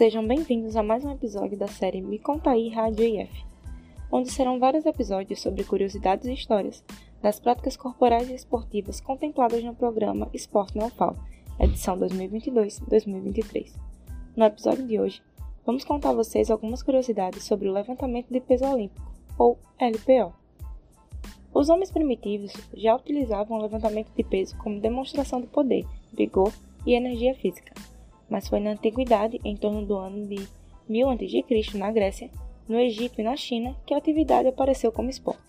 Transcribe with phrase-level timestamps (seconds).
[0.00, 3.44] Sejam bem-vindos a mais um episódio da série Me Conta aí Rádio IF,
[4.10, 6.82] onde serão vários episódios sobre curiosidades e histórias
[7.20, 11.16] das práticas corporais e esportivas contempladas no programa Esporte na UFAL,
[11.58, 13.74] edição 2022-2023.
[14.34, 15.22] No episódio de hoje,
[15.66, 20.32] vamos contar a vocês algumas curiosidades sobre o levantamento de peso olímpico, ou LPO.
[21.52, 26.50] Os homens primitivos já utilizavam o levantamento de peso como demonstração de poder, vigor
[26.86, 27.74] e energia física
[28.30, 30.48] mas foi na antiguidade, em torno do ano de
[30.88, 32.30] 1000 a.C., na Grécia,
[32.68, 35.42] no Egito e na China, que a atividade apareceu como esporte.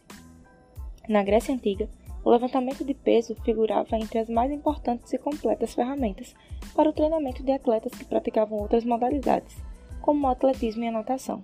[1.07, 1.87] Na Grécia Antiga,
[2.23, 6.35] o levantamento de peso figurava entre as mais importantes e completas ferramentas
[6.75, 9.57] para o treinamento de atletas que praticavam outras modalidades,
[10.01, 11.43] como o atletismo e a natação.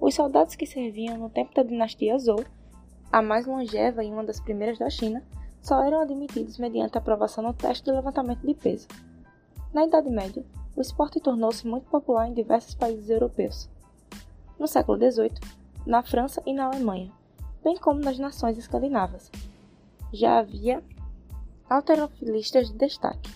[0.00, 2.44] Os soldados que serviam no tempo da dinastia Zhou,
[3.10, 5.24] a mais longeva e uma das primeiras da China,
[5.60, 8.86] só eram admitidos mediante aprovação no teste de levantamento de peso.
[9.72, 10.44] Na Idade Média,
[10.76, 13.68] o esporte tornou-se muito popular em diversos países europeus.
[14.58, 15.32] No século XVIII,
[15.86, 17.12] na França e na Alemanha,
[17.62, 19.30] bem como nas nações escandinavas,
[20.12, 20.82] já havia
[21.68, 23.30] alterofilistas de destaque.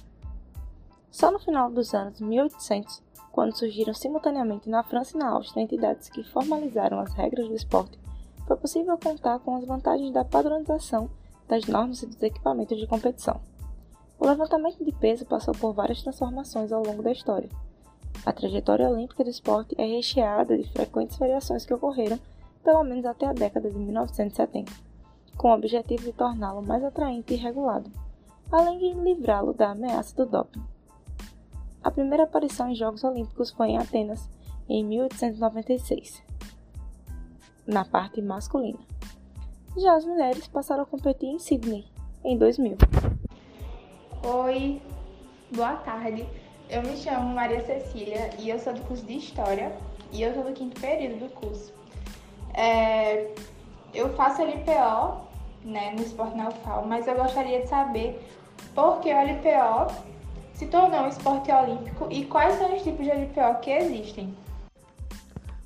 [1.11, 6.09] Só no final dos anos 1800, quando surgiram simultaneamente na França e na Áustria entidades
[6.09, 7.99] que formalizaram as regras do esporte,
[8.47, 11.11] foi possível contar com as vantagens da padronização
[11.47, 13.41] das normas e dos equipamentos de competição.
[14.19, 17.49] O levantamento de peso passou por várias transformações ao longo da história.
[18.27, 22.19] A trajetória olímpica do esporte é recheada de frequentes variações que ocorreram
[22.65, 24.73] pelo menos até a década de 1970,
[25.37, 27.91] com o objetivo de torná-lo mais atraente e regulado,
[28.51, 30.63] além de livrá-lo da ameaça do doping.
[31.83, 34.29] A primeira aparição em Jogos Olímpicos foi em Atenas,
[34.69, 36.23] em 1896,
[37.67, 38.81] na parte masculina.
[39.77, 41.87] Já as mulheres passaram a competir em Sydney,
[42.25, 42.77] em 2000.
[44.31, 44.79] Oi,
[45.57, 46.27] boa tarde.
[46.69, 49.75] Eu me chamo Maria Cecília e eu sou do curso de História
[50.13, 51.73] e eu sou do quinto período do curso.
[52.53, 53.31] É,
[53.95, 55.23] eu faço LPO
[55.65, 58.21] né, no Esporte na UFAL, mas eu gostaria de saber
[58.75, 59.95] por que o LPO
[60.53, 64.37] se tornou um esporte olímpico e quais são os tipos de LPO que existem.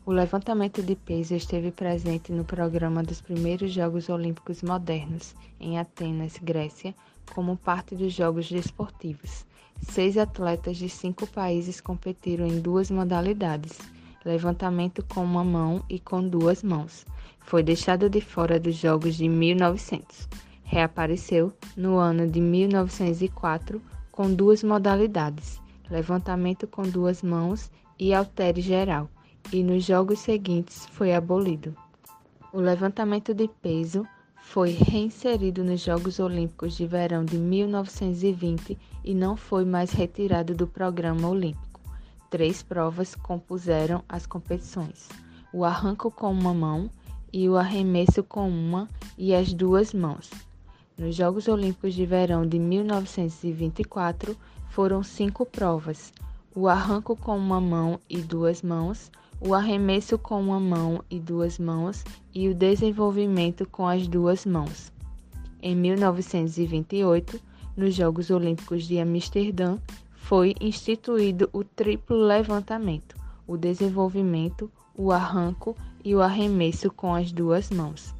[0.06, 6.38] O levantamento de peso esteve presente no programa dos primeiros Jogos Olímpicos modernos, em Atenas,
[6.38, 6.94] Grécia,
[7.34, 9.44] como parte dos Jogos Desportivos.
[9.81, 13.78] Seis atletas de cinco países competiram em duas modalidades:
[14.25, 17.04] levantamento com uma mão e com duas mãos.
[17.41, 20.28] Foi deixado de fora dos Jogos de 1900.
[20.62, 25.60] Reapareceu no ano de 1904 com duas modalidades:
[25.91, 29.09] levantamento com duas mãos e haltere geral,
[29.53, 31.75] e nos jogos seguintes foi abolido.
[32.53, 34.06] O levantamento de peso
[34.42, 40.66] foi reinserido nos Jogos Olímpicos de Verão de 1920 e não foi mais retirado do
[40.66, 41.80] programa olímpico.
[42.28, 45.08] Três provas compuseram as competições:
[45.52, 46.91] o arranco com uma mão
[47.32, 50.28] e o arremesso com uma e as duas mãos.
[50.98, 54.36] Nos Jogos Olímpicos de Verão de 1924
[54.69, 56.12] foram cinco provas:
[56.54, 59.10] o arranco com uma mão e duas mãos,
[59.44, 64.92] o arremesso com uma mão e duas mãos e o desenvolvimento com as duas mãos.
[65.60, 67.41] Em 1928,
[67.76, 69.78] nos Jogos Olímpicos de Amsterdã,
[70.14, 77.69] foi instituído o triplo levantamento, o desenvolvimento, o arranco e o arremesso com as duas
[77.69, 78.14] mãos.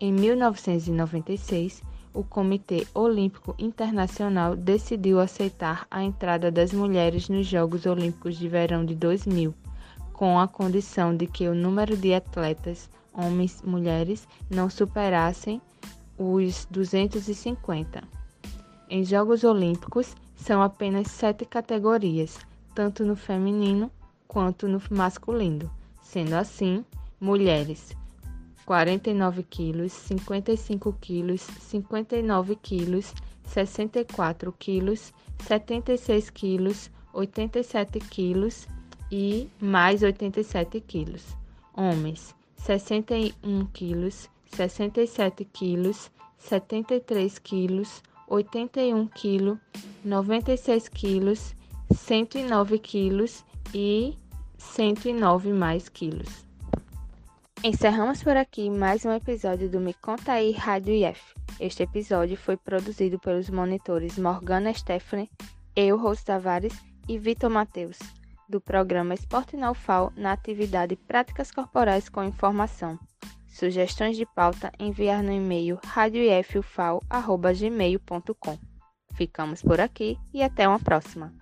[0.00, 8.36] Em 1996, o Comitê Olímpico Internacional decidiu aceitar a entrada das mulheres nos Jogos Olímpicos
[8.36, 9.54] de Verão de 2000
[10.18, 15.62] com a condição de que o número de atletas, homens e mulheres, não superassem
[16.18, 18.02] os 250.
[18.90, 22.36] Em Jogos Olímpicos, são apenas sete categorias,
[22.74, 23.92] tanto no feminino
[24.26, 25.70] quanto no masculino.
[26.02, 26.84] Sendo assim,
[27.20, 27.96] mulheres
[28.66, 35.12] 49 quilos, 55 quilos, 59 quilos, 64 quilos,
[35.46, 38.66] 76 quilos, 87 quilos
[39.10, 41.36] e mais 87 quilos.
[41.74, 49.58] Homens, 61 quilos, 67 quilos, 73 quilos, 81 quilos,
[50.04, 51.54] 96 quilos,
[51.94, 54.16] 109 quilos e
[54.58, 56.46] 109 mais quilos.
[57.62, 61.34] Encerramos por aqui mais um episódio do Me Conta aí Rádio IF.
[61.58, 65.28] Este episódio foi produzido pelos monitores Morgana Stephanie,
[65.74, 66.76] eu, Rose Tavares
[67.08, 67.98] e Vitor Matheus
[68.48, 72.98] do programa Esporte na UFAL na atividade Práticas Corporais com Informação.
[73.48, 78.58] Sugestões de pauta enviar no e-mail radioifufal.gmail.com.
[79.14, 81.32] Ficamos por aqui e até uma próxima.